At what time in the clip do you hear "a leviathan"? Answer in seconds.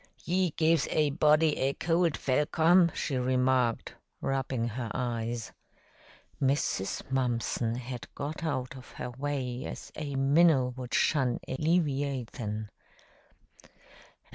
11.47-12.71